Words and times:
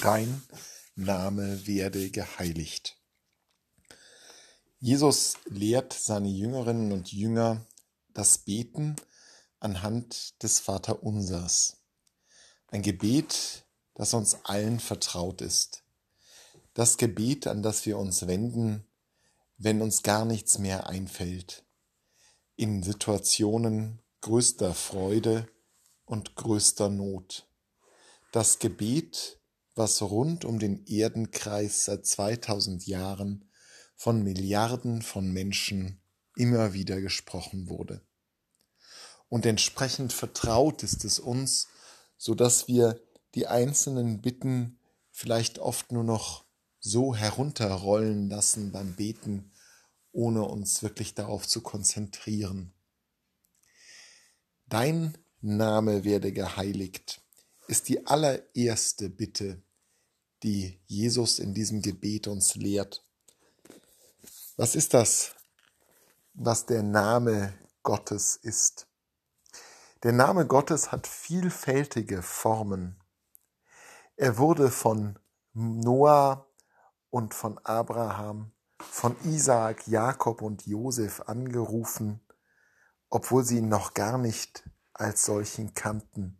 dein 0.00 0.42
Name 0.94 1.66
werde 1.66 2.10
geheiligt. 2.10 2.96
Jesus 4.80 5.34
lehrt 5.46 5.92
seine 5.92 6.28
Jüngerinnen 6.28 6.92
und 6.92 7.12
Jünger 7.12 7.66
das 8.12 8.38
Beten 8.38 8.96
anhand 9.60 10.42
des 10.42 10.60
Vaterunsers. 10.60 11.78
Ein 12.68 12.82
Gebet, 12.82 13.64
das 13.94 14.14
uns 14.14 14.36
allen 14.44 14.80
vertraut 14.80 15.40
ist. 15.40 15.84
Das 16.74 16.96
Gebet, 16.96 17.46
an 17.46 17.62
das 17.62 17.86
wir 17.86 17.98
uns 17.98 18.26
wenden, 18.26 18.86
wenn 19.56 19.80
uns 19.80 20.02
gar 20.02 20.24
nichts 20.24 20.58
mehr 20.58 20.86
einfällt. 20.86 21.64
In 22.56 22.82
Situationen 22.82 24.00
größter 24.20 24.74
Freude 24.74 25.48
und 26.04 26.34
größter 26.34 26.88
Not. 26.88 27.48
Das 28.32 28.58
Gebet, 28.58 29.38
was 29.74 30.00
rund 30.02 30.44
um 30.44 30.58
den 30.58 30.86
Erdenkreis 30.86 31.84
seit 31.84 32.06
2000 32.06 32.86
Jahren 32.86 33.50
von 33.96 34.22
Milliarden 34.22 35.02
von 35.02 35.32
Menschen 35.32 36.00
immer 36.36 36.72
wieder 36.72 37.00
gesprochen 37.00 37.68
wurde. 37.68 38.00
Und 39.28 39.46
entsprechend 39.46 40.12
vertraut 40.12 40.82
ist 40.82 41.04
es 41.04 41.18
uns, 41.18 41.68
so 42.16 42.34
dass 42.34 42.68
wir 42.68 43.00
die 43.34 43.46
einzelnen 43.46 44.20
Bitten 44.20 44.78
vielleicht 45.10 45.58
oft 45.58 45.92
nur 45.92 46.04
noch 46.04 46.44
so 46.78 47.14
herunterrollen 47.14 48.28
lassen 48.28 48.70
beim 48.70 48.94
Beten, 48.94 49.52
ohne 50.12 50.42
uns 50.42 50.82
wirklich 50.82 51.14
darauf 51.14 51.48
zu 51.48 51.62
konzentrieren. 51.62 52.72
Dein 54.66 55.16
Name 55.40 56.04
werde 56.04 56.32
geheiligt 56.32 57.23
ist 57.66 57.88
die 57.88 58.06
allererste 58.06 59.08
Bitte, 59.08 59.62
die 60.42 60.80
Jesus 60.86 61.38
in 61.38 61.54
diesem 61.54 61.80
Gebet 61.80 62.26
uns 62.26 62.54
lehrt. 62.54 63.04
Was 64.56 64.74
ist 64.74 64.94
das, 64.94 65.34
was 66.34 66.66
der 66.66 66.82
Name 66.82 67.54
Gottes 67.82 68.36
ist? 68.36 68.86
Der 70.02 70.12
Name 70.12 70.46
Gottes 70.46 70.92
hat 70.92 71.06
vielfältige 71.06 72.22
Formen. 72.22 73.00
Er 74.16 74.36
wurde 74.36 74.70
von 74.70 75.18
Noah 75.54 76.46
und 77.10 77.32
von 77.32 77.58
Abraham, 77.64 78.52
von 78.78 79.16
Isaak, 79.24 79.88
Jakob 79.88 80.42
und 80.42 80.66
Josef 80.66 81.22
angerufen, 81.26 82.20
obwohl 83.08 83.44
sie 83.44 83.58
ihn 83.58 83.68
noch 83.68 83.94
gar 83.94 84.18
nicht 84.18 84.68
als 84.92 85.24
solchen 85.24 85.74
kannten. 85.74 86.38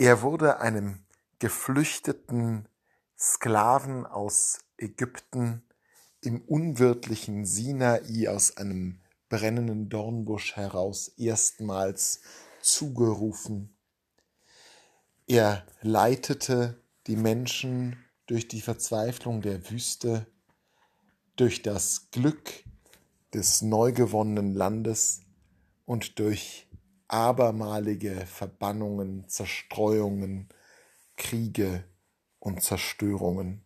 Er 0.00 0.22
wurde 0.22 0.60
einem 0.60 1.04
geflüchteten 1.40 2.66
Sklaven 3.18 4.06
aus 4.06 4.60
Ägypten 4.78 5.62
im 6.22 6.40
unwirtlichen 6.40 7.44
Sinai 7.44 8.26
aus 8.26 8.56
einem 8.56 9.02
brennenden 9.28 9.90
Dornbusch 9.90 10.56
heraus 10.56 11.08
erstmals 11.18 12.22
zugerufen. 12.62 13.76
Er 15.26 15.66
leitete 15.82 16.82
die 17.06 17.16
Menschen 17.16 18.02
durch 18.24 18.48
die 18.48 18.62
Verzweiflung 18.62 19.42
der 19.42 19.70
Wüste, 19.70 20.26
durch 21.36 21.60
das 21.60 22.10
Glück 22.10 22.64
des 23.34 23.60
neu 23.60 23.92
gewonnenen 23.92 24.54
Landes 24.54 25.20
und 25.84 26.18
durch 26.18 26.69
abermalige 27.10 28.26
Verbannungen, 28.26 29.28
Zerstreuungen, 29.28 30.48
Kriege 31.16 31.84
und 32.38 32.62
Zerstörungen. 32.62 33.64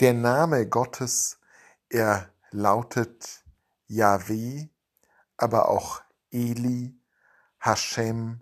Der 0.00 0.14
Name 0.14 0.68
Gottes, 0.68 1.38
er 1.88 2.30
lautet 2.50 3.44
Yahweh, 3.88 4.68
aber 5.36 5.68
auch 5.68 6.00
Eli, 6.30 6.94
Hashem 7.58 8.40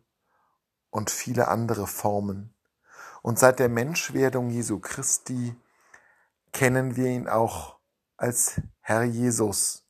und 0.90 1.10
viele 1.10 1.48
andere 1.48 1.86
Formen. 1.86 2.54
Und 3.22 3.38
seit 3.38 3.58
der 3.58 3.68
Menschwerdung 3.68 4.50
Jesu 4.50 4.78
Christi 4.78 5.56
kennen 6.52 6.96
wir 6.96 7.06
ihn 7.06 7.28
auch 7.28 7.78
als 8.16 8.60
Herr 8.80 9.04
Jesus 9.04 9.86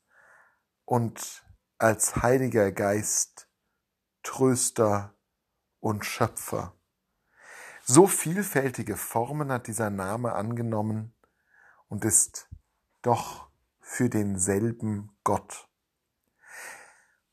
und 0.84 1.44
als 1.78 2.16
Heiliger 2.22 2.72
Geist 2.72 3.49
Tröster 4.30 5.12
und 5.80 6.06
Schöpfer. 6.06 6.76
So 7.84 8.06
vielfältige 8.06 8.96
Formen 8.96 9.50
hat 9.50 9.66
dieser 9.66 9.90
Name 9.90 10.34
angenommen 10.34 11.12
und 11.88 12.04
ist 12.04 12.48
doch 13.02 13.48
für 13.80 14.08
denselben 14.08 15.10
Gott. 15.24 15.68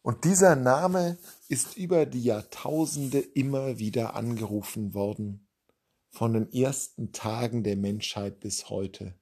Und 0.01 0.23
dieser 0.23 0.55
Name 0.55 1.19
ist 1.49 1.77
über 1.77 2.07
die 2.07 2.23
Jahrtausende 2.23 3.19
immer 3.19 3.77
wieder 3.77 4.15
angerufen 4.15 4.95
worden, 4.95 5.47
von 6.09 6.33
den 6.33 6.51
ersten 6.51 7.11
Tagen 7.11 7.63
der 7.63 7.77
Menschheit 7.77 8.39
bis 8.39 8.71
heute. 8.71 9.13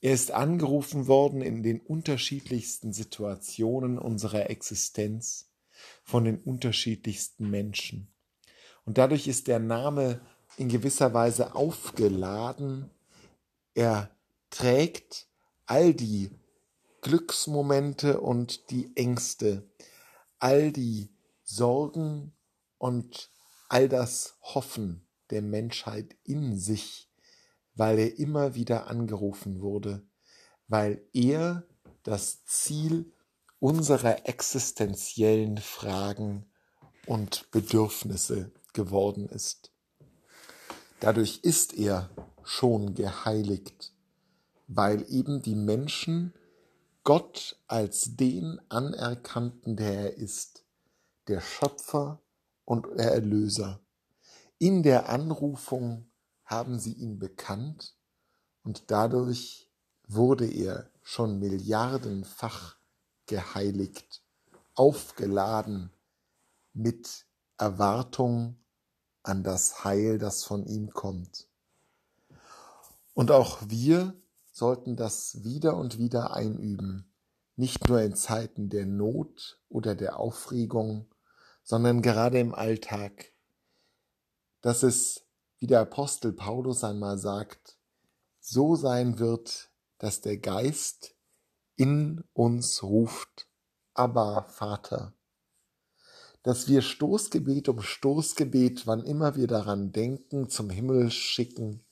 Er 0.00 0.12
ist 0.12 0.32
angerufen 0.32 1.06
worden 1.06 1.40
in 1.40 1.62
den 1.62 1.80
unterschiedlichsten 1.80 2.92
Situationen 2.92 3.96
unserer 3.96 4.50
Existenz, 4.50 5.53
von 6.02 6.24
den 6.24 6.38
unterschiedlichsten 6.38 7.50
Menschen. 7.50 8.12
Und 8.84 8.98
dadurch 8.98 9.26
ist 9.26 9.48
der 9.48 9.58
Name 9.58 10.20
in 10.56 10.68
gewisser 10.68 11.14
Weise 11.14 11.54
aufgeladen. 11.54 12.90
Er 13.74 14.10
trägt 14.50 15.26
all 15.66 15.94
die 15.94 16.30
Glücksmomente 17.00 18.20
und 18.20 18.70
die 18.70 18.96
Ängste, 18.96 19.68
all 20.38 20.72
die 20.72 21.10
Sorgen 21.42 22.32
und 22.78 23.30
all 23.68 23.88
das 23.88 24.38
Hoffen 24.40 25.06
der 25.30 25.42
Menschheit 25.42 26.16
in 26.24 26.56
sich, 26.58 27.10
weil 27.74 27.98
er 27.98 28.18
immer 28.18 28.54
wieder 28.54 28.86
angerufen 28.86 29.60
wurde, 29.60 30.06
weil 30.68 31.02
er 31.12 31.66
das 32.02 32.44
Ziel 32.44 33.12
unserer 33.64 34.28
existenziellen 34.28 35.56
Fragen 35.56 36.44
und 37.06 37.50
Bedürfnisse 37.50 38.52
geworden 38.74 39.26
ist. 39.30 39.72
Dadurch 41.00 41.38
ist 41.44 41.72
er 41.72 42.10
schon 42.42 42.94
geheiligt, 42.94 43.94
weil 44.68 45.10
eben 45.10 45.40
die 45.40 45.54
Menschen 45.54 46.34
Gott 47.04 47.58
als 47.66 48.16
den 48.16 48.60
anerkannten, 48.68 49.76
der 49.76 49.94
er 49.94 50.16
ist, 50.18 50.66
der 51.28 51.40
Schöpfer 51.40 52.20
und 52.66 52.86
der 52.98 53.12
Erlöser. 53.12 53.80
In 54.58 54.82
der 54.82 55.08
Anrufung 55.08 56.10
haben 56.44 56.78
sie 56.78 56.92
ihn 56.92 57.18
bekannt 57.18 57.96
und 58.62 58.90
dadurch 58.90 59.70
wurde 60.06 60.46
er 60.46 60.90
schon 61.00 61.38
milliardenfach 61.38 62.76
geheiligt, 63.26 64.22
aufgeladen 64.74 65.90
mit 66.72 67.26
Erwartung 67.58 68.56
an 69.22 69.42
das 69.42 69.84
Heil, 69.84 70.18
das 70.18 70.44
von 70.44 70.66
ihm 70.66 70.90
kommt. 70.90 71.48
Und 73.14 73.30
auch 73.30 73.58
wir 73.66 74.14
sollten 74.52 74.96
das 74.96 75.42
wieder 75.44 75.76
und 75.76 75.98
wieder 75.98 76.34
einüben, 76.34 77.12
nicht 77.56 77.88
nur 77.88 78.00
in 78.02 78.14
Zeiten 78.16 78.68
der 78.68 78.86
Not 78.86 79.60
oder 79.68 79.94
der 79.94 80.18
Aufregung, 80.18 81.06
sondern 81.62 82.02
gerade 82.02 82.38
im 82.38 82.54
Alltag, 82.54 83.32
dass 84.60 84.82
es, 84.82 85.24
wie 85.58 85.66
der 85.66 85.80
Apostel 85.80 86.32
Paulus 86.32 86.84
einmal 86.84 87.18
sagt, 87.18 87.78
so 88.40 88.76
sein 88.76 89.18
wird, 89.18 89.70
dass 89.98 90.20
der 90.20 90.36
Geist 90.36 91.13
in 91.76 92.24
uns 92.32 92.82
ruft, 92.82 93.48
aber 93.94 94.44
Vater. 94.44 95.14
Dass 96.42 96.68
wir 96.68 96.82
Stoßgebet 96.82 97.68
um 97.68 97.80
Stoßgebet, 97.80 98.86
wann 98.86 99.02
immer 99.04 99.36
wir 99.36 99.46
daran 99.46 99.92
denken, 99.92 100.48
zum 100.50 100.70
Himmel 100.70 101.10
schicken. 101.10 101.84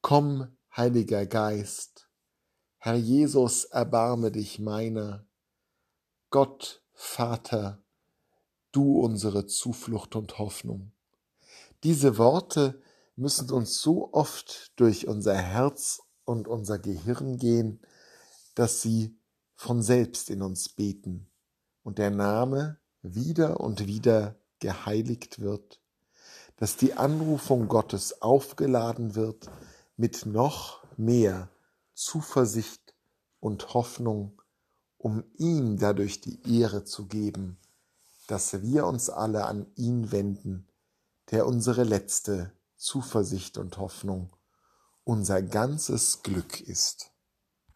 Komm, 0.00 0.56
Heiliger 0.74 1.26
Geist, 1.26 2.08
Herr 2.78 2.94
Jesus, 2.94 3.64
erbarme 3.64 4.30
dich 4.30 4.60
meiner. 4.60 5.26
Gott, 6.30 6.82
Vater, 6.94 7.82
du 8.70 9.00
unsere 9.00 9.46
Zuflucht 9.46 10.14
und 10.14 10.38
Hoffnung. 10.38 10.92
Diese 11.82 12.18
Worte 12.18 12.80
müssen 13.16 13.50
uns 13.50 13.80
so 13.80 14.12
oft 14.12 14.72
durch 14.76 15.08
unser 15.08 15.34
Herz 15.34 16.02
und 16.24 16.46
unser 16.46 16.78
Gehirn 16.78 17.36
gehen, 17.38 17.80
dass 18.58 18.82
sie 18.82 19.16
von 19.54 19.82
selbst 19.82 20.30
in 20.30 20.42
uns 20.42 20.68
beten 20.68 21.30
und 21.84 21.98
der 21.98 22.10
Name 22.10 22.80
wieder 23.02 23.60
und 23.60 23.86
wieder 23.86 24.34
geheiligt 24.58 25.38
wird, 25.38 25.80
dass 26.56 26.76
die 26.76 26.94
Anrufung 26.94 27.68
Gottes 27.68 28.20
aufgeladen 28.20 29.14
wird 29.14 29.48
mit 29.96 30.26
noch 30.26 30.82
mehr 30.96 31.48
Zuversicht 31.94 32.96
und 33.38 33.74
Hoffnung, 33.74 34.42
um 34.96 35.22
ihm 35.36 35.78
dadurch 35.78 36.20
die 36.20 36.40
Ehre 36.60 36.82
zu 36.82 37.06
geben, 37.06 37.58
dass 38.26 38.62
wir 38.62 38.86
uns 38.86 39.08
alle 39.08 39.46
an 39.46 39.66
ihn 39.76 40.10
wenden, 40.10 40.66
der 41.30 41.46
unsere 41.46 41.84
letzte 41.84 42.50
Zuversicht 42.74 43.56
und 43.56 43.78
Hoffnung, 43.78 44.30
unser 45.04 45.42
ganzes 45.42 46.24
Glück 46.24 46.60
ist. 46.60 47.12